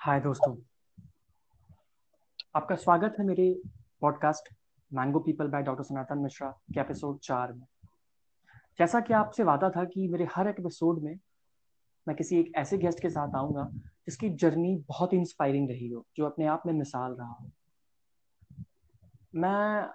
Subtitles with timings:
[0.00, 0.54] हाय दोस्तों।
[2.54, 3.60] आपका स्वागत है मेरे
[4.00, 4.48] podcast
[4.92, 7.66] mango people by doctor Sanatan Mishra के एपिसोड चार में।
[8.78, 11.14] जैसा कि आपसे वादा था कि मेरे हर एक एपिसोड में
[12.08, 16.26] मैं किसी एक ऐसे गेस्ट के साथ आऊँगा जिसकी जर्नी बहुत इंस्पायरिंग रही हो, जो
[16.26, 17.50] अपने आप में मिसाल रहा हो।
[19.34, 19.88] मैं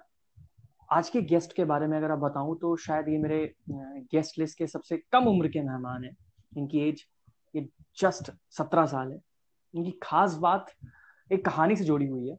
[0.92, 4.58] आज के गेस्ट के बारे में अगर आप बताऊँ तो शायद ये मेरे गेस्ट लिस्ट
[4.58, 6.16] के सबसे कम उम्र के मेहमान हैं।
[6.56, 7.06] इनकी एज
[7.56, 7.68] ये
[8.00, 9.20] जस्ट सत्रह साल है।
[9.76, 10.66] इनकी खास बात
[11.30, 12.36] एक कहानी से जुड़ी हुई है।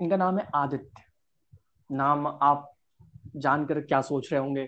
[0.00, 1.02] इनका नाम है आदित्य।
[1.90, 2.72] नाम आप
[3.36, 4.66] जानकर क्या सोच रहे होंगे?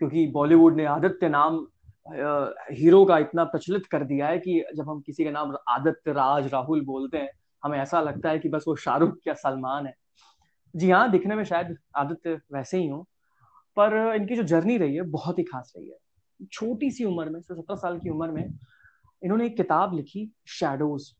[0.00, 1.66] क्योंकि बॉलीवुड ने आदित्य नाम
[2.70, 6.52] हीरो का इतना प्रचलित कर दिया है कि जब हम किसी का नाम आदित्य राज
[6.52, 7.30] राहुल बोलते हैं,
[7.62, 9.94] हमें ऐसा लगता है कि बस वो शाहरुख या सलमान है।
[10.74, 13.02] जी हाँ दिखने में शायद आदित्य वैसे ही हो,
[13.76, 15.96] पर इनकी जो जर्नी रही है, बहुत ही खास रही है।
[16.52, 18.58] छोटी सी उम्र में सत्रह साल की उम्र में
[19.22, 21.12] इन्होंने एक किताब लिखी शेडोज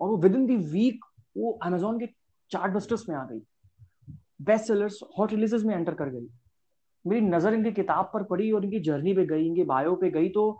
[0.00, 1.04] और वो विद इन दी वीक
[1.36, 2.06] वो अमेजोन के
[2.50, 3.40] चार्ट बस्टर्स में आ गई।
[4.42, 6.28] बेस्ट सेलर्स हॉट रिलीजेस में एंटर कर गई।
[7.04, 10.28] मेरी नज़र इनकी किताब पर पड़ी और इनकी जर्नी पे गई इनके बायो पे गई
[10.28, 10.50] तो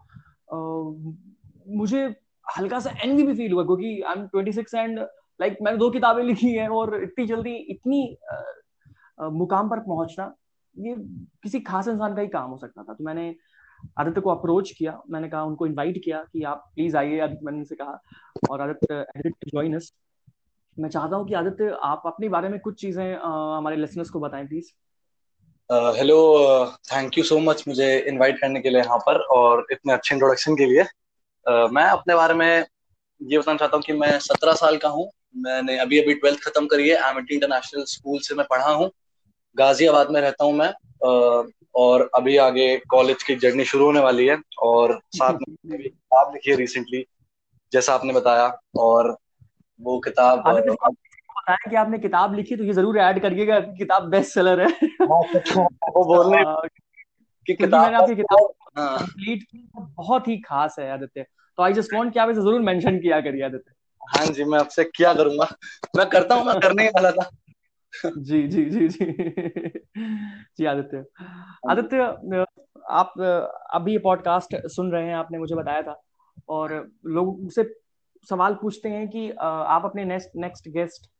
[0.53, 0.57] आ,
[1.77, 2.03] मुझे
[2.47, 5.91] हल्का सा एनवी भी फील हुआ क्योंकि I am twenty six and like मैंने दो
[5.91, 8.03] किताबें लिखी हैं और इतनी जल्दी इतनी
[8.33, 8.35] आ,
[9.19, 10.35] आ, मुकाम पर पहुँचना
[10.75, 10.95] ये
[11.43, 13.35] किसी खास इंसान का ही काम हो सकता था। तो मैंने
[13.99, 17.59] आदित्य को अप्रोच किया मैंने कहा उनको इनवाइट किया कि आप प्लीज़ आइए आदित्य मैंने
[17.59, 18.01] उनसे कहा
[18.51, 19.93] और आदित्य ज्वाइन अस
[20.77, 24.47] मैं चाहता हूँ कि आदित्य आप अपने बारे में कुछ चीज़ें हमारे लिसनर्स को बताएँ
[24.47, 24.71] please
[25.99, 26.17] hello
[26.93, 30.55] thank you so much मुझे इनवाइट करने के लिए यहाँ पर और इतने अच्छे इंट्रोडक्शन
[30.57, 32.47] के लिए। uh, मैं अपने बारे में
[33.21, 36.67] ये बताना चाहता हूँ कि मैं सत्रह साल का हूँ मैंने अभी अभी ट्वेल्थ खत्म
[36.67, 38.91] करी है एमिटी इंटरनेशनल स्कूल से मैं पढ़ा हूँ।
[39.57, 40.73] गाजियाबाद में रहता हूँ मैं
[41.75, 46.33] और अभी आगे कॉलेज की जर्नी शुरू होने वाली है और साथ में भी किताब
[46.35, 47.07] लिखी है रिसेंटली
[47.73, 49.17] जैसा आपने बताया और
[49.81, 54.61] वो किताब बताया कि आपने किताब लिखी तो ये ज़रूर ऐड करिएगा किताब बेस्ट सेलर
[54.61, 55.23] है हाँ,
[55.97, 56.69] वो बोलने
[57.47, 61.23] कि किताब मैंने आपकी किताब कंप्लीट हाँ। की बहुत ही खास है आदित्य।
[61.59, 63.73] तो आई जस्ट वांट कि आप इसे ज़रूर मेंशन किया करिए आदित्य।
[64.03, 65.49] हाँ जी मैं आपसे क्या करूँगा?
[65.97, 67.31] मैं करता हूँ मैं करने ही वाला था।
[67.95, 69.05] जी जी जी जी।
[70.59, 71.05] जी आदित्य।
[71.71, 72.45] आदित्य
[72.91, 73.13] आप
[73.75, 76.01] अभी ये पॉडकास्ट सुन रहे हैं आपने मुझे बताया था
[76.49, 76.73] और
[77.07, 77.65] लोग मुझसे
[78.29, 81.11] सवाल पूछते हैं कि आप अपने नेक्स्ट नेक्स्ट गेस्ट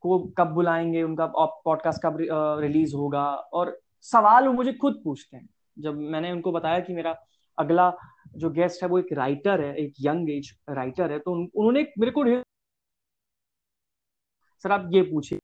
[0.00, 1.26] को कब बुलाएँगे उनका
[1.64, 2.16] पॉडकास्ट कब
[2.60, 3.24] रिलीज़ होगा?
[3.30, 7.14] और सवाल वो मुझे खुद पूछते हैं। जब मैंने उनको बताया कि मेरा
[7.58, 7.92] अगला
[8.36, 12.12] जो गेस्ट है वो एक राइटर है एक यंग एज राइटर है तो उन्होंने मेरे
[12.12, 12.24] को
[14.64, 15.38] सर आप ये पूछिए।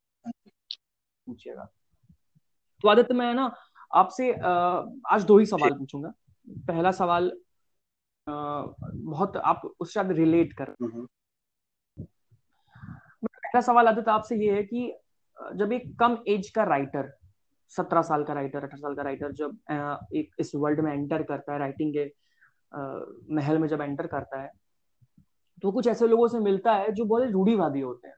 [1.26, 1.68] पूछिएगा।
[2.84, 3.50] तो आदित्य मैं ना
[3.94, 6.12] आपसे आज दो ही सवाल पूछूँगा।
[6.46, 7.30] पहला सवाल
[8.26, 10.74] आ, बहुत आप उससे शायद रिलेट कर
[13.22, 14.92] पहला सवाल आदित्य आपसे ये है कि
[15.38, 17.12] जब एक कम एज का राइटर
[17.72, 19.56] सत्रह साल का राइटर अठारह साल का राइटर जब
[20.14, 22.04] एक इस वर्ल्ड में एंटर करता है राइटिंग के
[23.34, 24.50] महल में जब एंटर करता है
[25.62, 28.14] तो कुछ ऐसे लोगों से मिलता है जो बहुत रूढ़ीवादी होते हैं।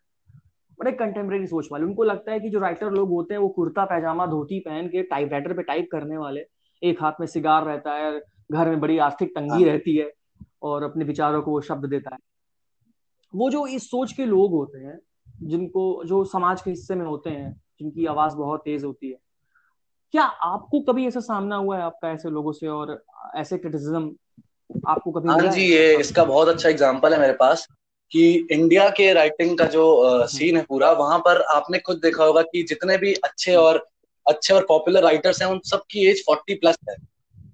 [0.78, 3.84] बड़े कंटेम्प्रेरी सोच वाले। उनको लगता है कि जो राइटर लोग होते हैं वो कुर्ता
[3.84, 6.44] पैजामा धोती पहन के टाइप राइटर पे टाइप करने वाले
[6.82, 8.18] एक हाथ में सिगार रहता है
[8.52, 10.10] घर में बड़ी आर्थिक तंगी हाँ। रहती है
[10.62, 12.18] और अपने विचारों को वो शब्द देता है।
[13.34, 14.98] वो जो इस सोच के लोग होते हैं
[15.42, 19.18] जिनको जो समाज के हिस्से में होते हैं जिनकी आवाज़ बहुत तेज होती है
[20.14, 23.02] क्या आपको कभी ऐसा सामना हुआ है आपका ऐसे लोगों से और
[23.36, 27.66] ऐसे क्रिटिसिज्म आपको कभी हाँ जी ये इसका बहुत अच्छा एग्ज़ाम्पल है मेरे पास।
[28.12, 32.42] कि इंडिया के राइटिंग का जो सीन है पूरा वहाँ पर आपने खुद देखा होगा
[32.42, 33.86] कि जितने भी अच्छे और
[34.26, 36.96] अच्छे और पॉपुलर राइटर्स हैं उन सबकी एज फोर्टी प्लस है।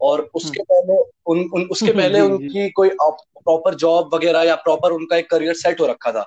[0.01, 4.93] और उसके हम्म। पहले उन, उन उसके पहले उनकी कोई प्रॉपर जॉब वगैरह या प्रॉपर
[4.93, 6.27] उनका एक करियर सेट हो रखा था।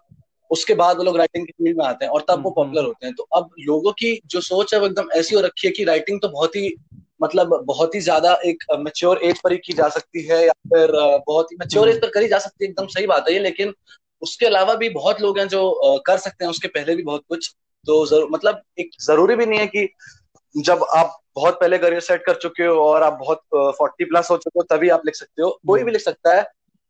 [0.52, 2.80] उसके बाद वो लोग राइटिंग की फ़ील्ड में आते हैं और तब वो पॉपुलर हम्म,
[2.80, 5.68] हम्म। होते हैं। तो अब लोगों की जो सोच है वो एकदम ऐसी हो रखी
[5.68, 6.76] है कि राइटिंग तो बहुत ही
[7.22, 10.92] मतलब बहुत ही ज़्यादा एक मेच्योर एज पर ही की जा सकती है या फिर
[11.28, 13.74] बहुत ही मेच्योर एज पर करी जा सकती है एकदम सही बात है ये लेकिन
[14.22, 17.56] उसके अलावा भी बहुत लोग हैं जो कर सकते हैं उसके पहले भी बहुत कुछ।
[17.86, 19.90] तो ज़रूर मतलब एक ज़रूरी भी नहीं है कि
[20.58, 24.38] जब आप बहुत पहले करियर सेट कर चुके हो और आप बहुत फोर्टी प्लस हो
[24.38, 26.46] चुके हो तभी आप लिख सकते हो। कोई भी लिख सकता है।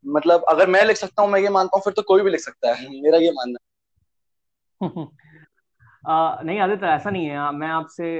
[0.06, 2.40] मतलब अगर मैं लिख सकता हूँ मैं ये मानता हूँ फिर तो कोई भी लिख
[2.40, 3.68] सकता है। मेरा ये मानना है।
[6.10, 8.20] आ, नहीं आदित्य ऐसा नहीं है। मैं आपसे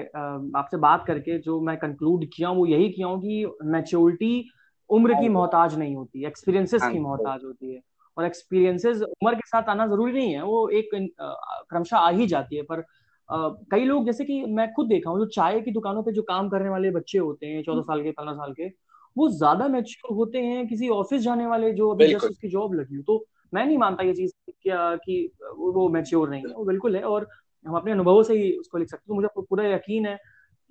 [0.58, 4.50] आपसे बात करके जो मैं कंक्लूड किया हूँ वो यही किया हूँ कि मैच्योरिटी
[4.90, 7.82] उम्र की हाँ। मोहताज नहीं होती एक्सपीरियंसेस हाँ की मोहताज होती है।
[8.18, 12.56] और एक्सपीरियंसेस उम्र के साथ आना ज़रूरी नहीं है वो एक क्रमशः आ ही जाती
[12.56, 12.84] है। पर
[13.30, 16.22] Uh, कई लोग जैसे कि मैं खुद देखा हूँ जो चाय की दुकानों पे जो
[16.24, 18.68] काम करने वाले बच्चे होते हैं चौदह साल के पंद्रह साल के
[19.16, 22.96] वो ज़्यादा मैच्योर होते हैं किसी ऑफ़िस जाने वाले जो अभी जस्ट उसकी जॉब लगी
[22.96, 24.32] हो। तो मैं नहीं मानता ये चीज़
[24.68, 25.20] कि
[25.58, 27.28] वो मैच्योर नहीं है। वो बिल्कुल है और
[27.66, 30.18] हम अपने अनुभवों से ही उसको लिख सकते हैं। तो मुझे पूरा यकीन है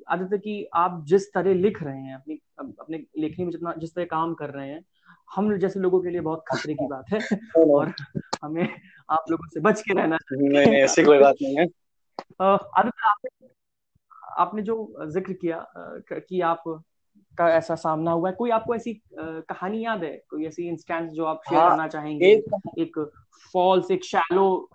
[0.08, 2.38] आदित्य कि आप जिस तरह लिख रहे हैं अपनी
[2.80, 4.80] अपने लेखनी में जितना जिस तरह काम कर रहे हैं
[5.34, 7.18] हम जैसे लोगों के लिए बहुत खतरे की बात है
[7.64, 7.92] और
[8.44, 8.80] हमें
[9.10, 11.64] आप लोगों से बच के रहना चाहिए। नहीं नहीं ऐसी कोई बात नहीं है।
[12.40, 13.48] आदित्य आपने
[14.38, 15.66] आपने जो ज़िक्र किया
[16.12, 16.62] कि आप
[17.38, 20.22] का ऐसा सामना हुआ है कोई आपको ऐसी कहानी याद है?
[20.30, 22.26] कोई ऐसी इंस्टेंस जो आप शेयर हाँ, करना चाहेंगे?
[22.26, 23.10] एक, एक
[23.52, 24.70] फॉल्स एक शैलो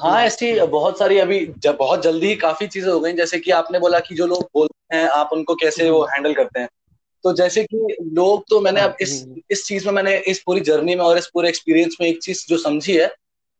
[0.00, 3.50] हाँ ऐसी बहुत सारी अभी जब बहुत जल्दी ही काफ़ी चीज़ें हो गई जैसे कि
[3.50, 6.68] आपने बोला कि जो लोग बोलते हैं आप उनको कैसे वो हैंडल करते हैं।
[7.22, 10.94] तो जैसे कि लोग तो मैंने अब इस इस चीज़ में मैंने इस पूरी जर्नी
[10.94, 13.06] में और इस पूरे एक्सपीरियंस में एक चीज़ जो समझी है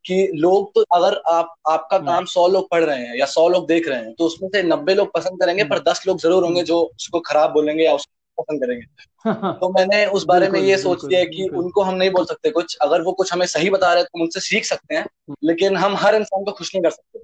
[0.05, 3.67] कि लोग तो अगर आप आपका काम सौ लोग पढ़ रहे हैं या सौ लोग
[3.67, 6.63] देख रहे हैं तो उसमें से नब्बे लोग पसंद करेंगे पर दस लोग ज़रूर होंगे
[6.63, 8.85] जो उसको खराब बोलेंगे या उसको पसंद करेंगे।
[9.59, 12.77] तो मैंने उस बारे में ये सोच लिया कि उनको हम नहीं बोल सकते कुछ।
[12.81, 15.05] अगर वो कुछ हमें सही बता रहे हैं तो उनसे सीख सकते हैं।
[15.43, 17.19] लेकिन हम हर इंसान को खुश नहीं कर सकते।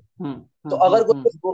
[0.69, 1.53] तो अगर कुछ हाँ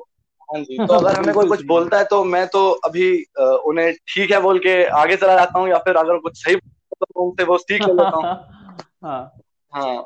[0.87, 4.59] तो अगर हमें कोई कुछ बोलता है तो मैं तो अभी उन्हें ठीक है बोल
[4.59, 7.93] के आगे चला जाता हूँ या फिर अगर कुछ सही तो उनसे वो सीख ले
[7.93, 8.23] लेता हूँ।
[9.03, 9.37] हाँ।
[9.73, 10.05] हाँ।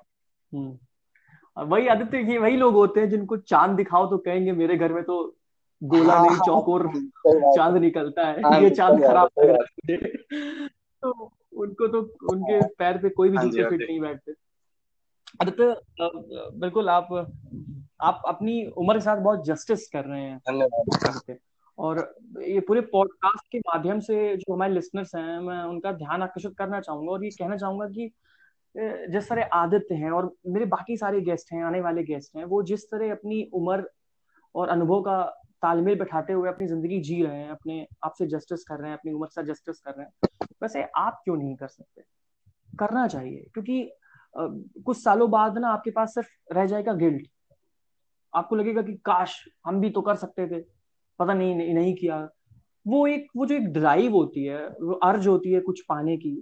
[1.57, 5.03] वही आदित्य ये वही लोग होते हैं जिनको चाँद दिखाओ तो कहेंगे मेरे घर में
[5.03, 5.35] तो
[5.83, 6.91] गोला नहीं हाँ, चौकोर
[7.27, 10.07] चाँद निकलता है। हाँ, ये चाँद खराब लग रहा है।
[11.03, 11.99] तो उनको तो
[12.31, 14.31] उनके पैर पे कोई भी हाँ जूते फिट नहीं बैठते।
[15.41, 15.75] आदित्य
[16.59, 17.07] बिल्कुल आप
[18.03, 20.41] आप अपनी उम्र के साथ बहुत जस्टिस कर रहे हैं।
[21.77, 26.57] और ये पूरे पॉडकास्ट के माध्यम से जो हमारे लिसनर्स हैं मैं उनका ध्यान आकर्षित
[26.57, 28.11] करना चाहूँगा और ये कहना चाहूँगा कि
[29.09, 32.63] जिस तरह आदित्य हैं और मेरे बाकी सारे गेस्ट हैं आने वाले गेस्ट हैं वो
[32.63, 33.89] जिस तरह अपनी उम्र
[34.55, 35.23] और अनुभव का
[35.61, 38.97] तालमेल बैठाते हुए अपनी ज़िंदगी जी रहे हैं अपने आप से जस्टिस कर रहे हैं
[38.97, 40.29] अपनी उम्र से जस्टिस कर रहे हैं
[40.61, 42.01] वैसे आप क्यों नहीं कर सकते?
[42.79, 43.91] करना चाहिए क्योंकि
[44.85, 47.27] कुछ सालों बाद ना आपके पास सिर्फ़ रह जाएगा गिल्ट
[48.33, 49.35] आपको लगेगा कि काश
[49.65, 50.59] हम भी तो कर सकते थे।
[51.19, 52.27] पता नहीं नहीं, नहीं किया।
[52.85, 56.41] वो एक वो जो एक ड्राइव होती है वो अर्ज़ होती है कुछ पाने की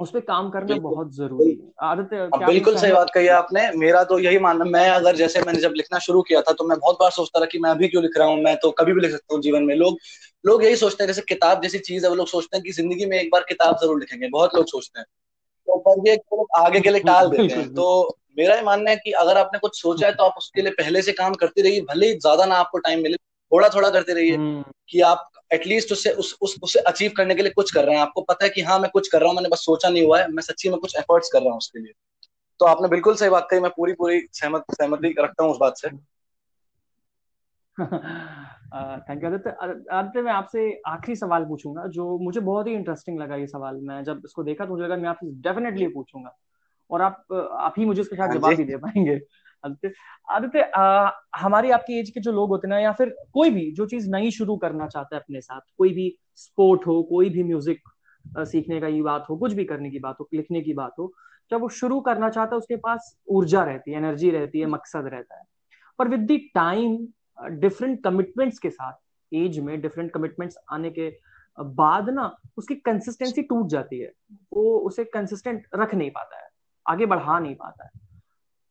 [0.00, 2.10] उस पर काम करना बहुत ज़रूरी है। आदत
[2.40, 5.98] बिल्कुल सही बात कही आपने। मेरा तो यही मानना मैं अगर जैसे मैंने जब लिखना
[5.98, 8.26] शुरू किया था तो मैं बहुत बार सोचता रहा कि मैं अभी क्यों लिख रहा
[8.28, 9.98] हूँ मैं तो कभी भी लिख सकता हूँ जीवन में। लोग
[10.44, 13.06] लोग यही सोचते हैं जैसे किताब जैसी चीज़ है वो लोग सोचते हैं कि ज़िंदगी
[13.06, 15.06] में एक बार किताब ज़रूर लिखेंगे बहुत लोग सोचते हैं।
[15.68, 16.18] तो पर ये
[16.56, 19.80] आगे के लिए टाल देते हैं। तो मेरा ये मानना है कि अगर आपने कुछ
[19.82, 22.54] सोचा है तो आप उसके लिए पहले से काम करते रहिए भले ही ज़्यादा ना
[22.54, 23.16] आपको टाइम मिले
[23.52, 27.42] थोड़ा थोड़ा करते रहिए हम्म। कि आप एटलीस्ट उससे उस, उस उसे अचीव करने के
[27.42, 29.36] लिए कुछ कर रहे हैं। आपको पता है कि हाँ मैं कुछ कर रहा हूँ
[29.36, 31.78] मैंने बस सोचा नहीं हुआ है मैं सच्ची में कुछ एफर्ट्स कर रहा हूँ उसके
[31.78, 31.92] लिए।
[32.60, 35.76] तो आपने बिल्कुल सही बात कही मैं पूरी पूरी सहमत सहमति रखता हूँ उस बात
[35.76, 35.88] से।
[38.76, 39.50] Thank you Aditya.
[39.92, 44.02] आदित्य मैं आपसे आखिरी सवाल पूछूँगा जो मुझे बहुत ही इंटरेस्टिंग लगा ये सवाल। मैं
[44.04, 46.36] जब इसको देखा तो मुझे लगा मैं आपसे डेफिनेटली पूछूँगा।
[46.90, 49.20] और आप आप ही मुझे उसके साथ हाँ जवाब भी दे पाएँगे।
[49.64, 49.92] आदित्य
[50.30, 50.70] आदित्य
[51.36, 54.10] हमारी आपकी एज के जो लोग होते हैं ना या फिर कोई भी जो चीज़
[54.10, 57.88] नई शुरू करना चाहता है अपने साथ कोई भी स्पोर्ट हो कोई भी म्यूज़िक
[58.38, 61.12] सीखने का ही बात हो कुछ भी करने की बात हो लिखने की बात हो
[61.50, 65.08] जब वो शुरू करना चाहता है उसके पास ऊर्जा रहती है एनर्जी रहती है मकसद
[65.12, 65.44] रहता है।
[65.98, 66.96] पर with the time
[67.60, 71.08] different commitments के साथ एज में डिफरेंट कमिटमेंट्स आने के
[71.58, 74.12] बाद ना उसकी कंसिस्टेंसी टूट जाती है।
[74.52, 76.45] वो उसे कंसिस्टेंट रख नहीं पाता है।
[76.88, 77.90] आगे बढ़ा नहीं पाता है।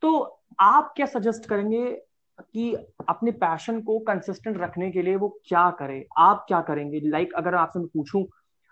[0.01, 1.91] तो आप क्या सजेस्ट करेंगे
[2.41, 2.73] कि
[3.09, 6.07] अपने पैशन को कंसिस्टेंट रखने के लिए वो क्या करे?
[6.17, 6.99] आप क्या करेंगे?
[6.99, 8.25] लाइक like, अगर आपसे मैं पूछूँ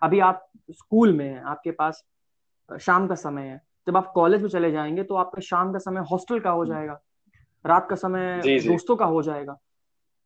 [0.03, 2.03] अभी आप स्कूल में हैं आपके पास
[2.81, 6.01] शाम का समय है। जब आप कॉलेज में चले जाएँगे तो आपका शाम का समय
[6.01, 6.99] हॉस्टल का हो जाएगा।
[7.65, 9.57] रात का समय दोस्तों का हो जाएगा।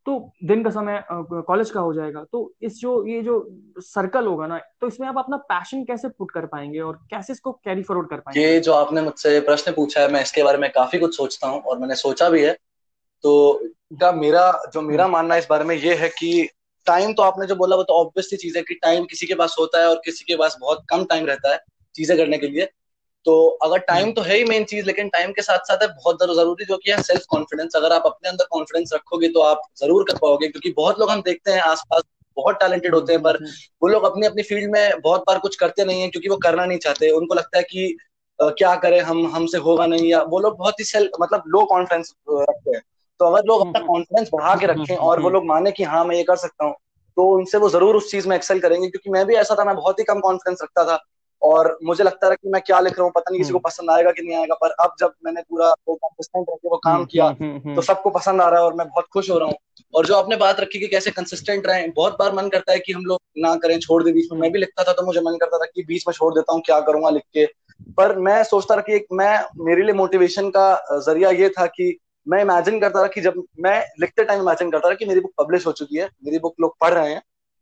[0.07, 3.39] तो दिन का समय कॉलेज का हो जाएगा। तो इस जो ये जो
[3.77, 7.51] सर्कल होगा ना तो इसमें आप अपना पैशन कैसे पुट कर पाएँगे और कैसे इसको
[7.51, 8.41] कैरी फॉरवर्ड कर पाएँगे?
[8.41, 11.61] ये जो आपने मुझसे प्रश्न पूछा है मैं इसके बारे में काफ़ी कुछ सोचता हूँ
[11.61, 12.53] और मैंने सोचा भी है।
[13.23, 13.59] तो
[14.01, 16.47] का मेरा जो मेरा हम्म। मानना इस बारे में ये है कि
[16.87, 19.55] टाइम तो आपने जो बोला वो तो ऑब्वियसली चीज़ है कि टाइम किसी के पास
[19.59, 21.59] होता है और किसी के पास बहुत कम टाइम रहता है
[21.95, 22.69] चीज़ें करने के लिए।
[23.25, 25.87] तो अगर टाइम हम्म। तो है ही मेन चीज़ लेकिन टाइम के साथ साथ है
[25.87, 29.61] बहुत ज़रूरी जो कि है सेल्फ कॉन्फिडेंस अगर आप अपने अंदर कॉन्फिडेंस रखोगे तो आप
[29.77, 32.03] ज़रूर कर पाओगे क्योंकि बहुत लोग हम देखते हैं आसपास
[32.37, 35.55] बहुत टैलेंटेड होते हैं पर हम्म। वो लोग अपनी अपनी फ़ील्ड में बहुत बार कुछ
[35.55, 37.95] करते नहीं है क्योंकि वो करना नहीं चाहते उनको लगता है कि
[38.39, 41.63] आ, क्या करें हम हमसे होगा नहीं या वो लोग बहुत ही सेल्फ मतलब लो
[41.65, 42.81] कॉन्फिडेंस रखते हैं
[43.19, 46.03] तो अगर लोग अपना कॉन्फिडेंस हम्म। बढ़ा के रखें और वो लोग माने कि हाँ
[46.05, 46.75] मैं ये कर सकता हूँ
[47.17, 49.75] तो उनसे वो ज़रूर उस चीज़ में एक्सेल करेंगे क्योंकि मैं भी ऐसा था मैं
[49.75, 50.97] बहुत ही कम कॉन्फिडेंस रखता था
[51.41, 53.69] और मुझे लगता था कि मैं क्या लिख रहा हूँ पता नहीं किसी को हम्म।
[53.69, 56.95] पसंद आएगा कि नहीं आएगा पर अब जब मैंने पूरा वो कंसिस्टेंट रह वो काम
[56.95, 59.47] हम्म, किया हम्म, तो सबको पसंद आ रहा है और मैं बहुत खुश हो रहा
[59.47, 59.55] हूँ।
[59.95, 62.93] और जो आपने बात रखी कि कैसे कंसिस्टेंट रहे बहुत बार मन करता है कि
[62.93, 65.37] हम लोग ना करें छोड़ दे बीच में। मैं भी लिखता था तो मुझे मन
[65.37, 67.45] करता था कि बीच में छोड़ देता हूँ क्या करूँगा लिख के।
[67.97, 72.41] पर मैं सोचता रहा कि मैं मेरे लिए मोटिवेशन का ज़रिया ये था कि मैं
[72.41, 75.67] इमेजिन करता रहा कि जब मैं लिखते टाइम इमेजिन करता रहा कि मेरी बुक पब्लिश
[75.67, 77.21] हो चुकी है मेरी बुक लोग पढ़ रहे हैं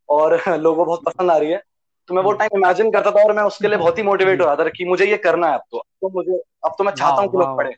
[0.10, 1.62] और लोगों को बहुत पसंद आ रही है।
[2.08, 4.46] तो मैं वो टाइम इमेजिन करता था और मैं उसके लिए बहुत ही मोटिवेट हो
[4.46, 6.92] रहा था कि मुझे ये करना है अब तो। अब तो मुझे अब तो मैं
[6.92, 7.72] चाहता हूँ कि लोग पढ़े।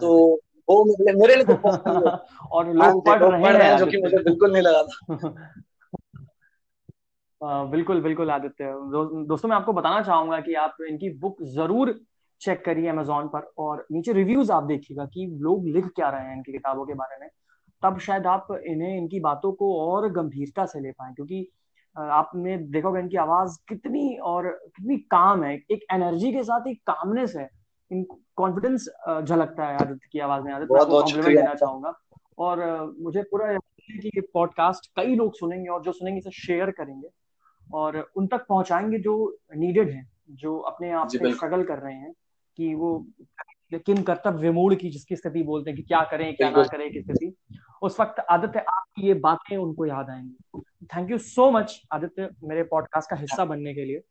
[0.00, 1.54] तो वो मेरे, मेरे लिए तो
[2.50, 5.34] और लोग पढ़ रहे हैं जो कि मुझे बिल्कुल नहीं लगा था।
[7.64, 12.00] बिल्कुल बिल्कुल आदित्य। दो, दोस्तों मैं आपको बताना चाहूँगा कि आप इनकी बुक ज़रूर
[12.40, 16.36] चेक करिए अमेजोन पर और नीचे रिव्यूज़ आप देखिएगा कि लोग लिख क्या रहे हैं
[16.36, 17.28] इनकी किताबों के बारे में।
[17.82, 21.48] तब शायद आप इन्हें इनकी बातों को और गंभीरता से ले पाए क्योंकि
[21.96, 27.34] आपने देखोगे इनकी आवाज़ कितनी और कितनी काम है। एक एनर्जी के साथ एक कामनेस
[27.36, 27.48] है।
[27.90, 28.04] इन
[28.36, 28.88] कॉन्फिडेंस
[29.24, 31.92] झलकता है आदित्य की आवाज़ में। आदित्य आपको कॉम्प्लीमेंट देना चाहूँगा।
[32.38, 37.08] और मुझे पूरा कि ये पॉडकास्ट कई लोग सुनेंगे और जो सुनेंगे इसे शेयर करेंगे
[37.74, 42.12] और उन तक पहुंचाएँगे जो नीडेड हैं जो अपने आप से स्ट्रगल कर रहे हैं
[42.56, 43.06] कि वो
[43.86, 47.00] किन कर्तव्य विमूढ़ की जिसकी स्थिति बोलते हैं कि क्या करें क्या ना करें की
[47.00, 47.34] स्थिति।
[47.82, 50.41] उस वक्त आदित्य आपकी ये बातें उनको याद आएँगी।
[50.96, 54.02] Thank you so much Aditya मेरे पॉडकास्ट का हिस्सा बनने के लिए।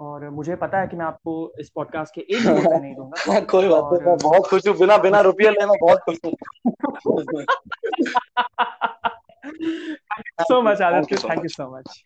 [0.00, 2.46] और मुझे पता है कि मैं आपको इस पॉडकास्ट के एक
[2.82, 6.18] नहीं दूँगा। कोई बात नहीं मैं बहुत खुश हूँ। बिना बिना रुपये लेना बहुत खुश
[6.26, 6.32] हूँ।
[10.40, 12.04] So much Aditya thank you so much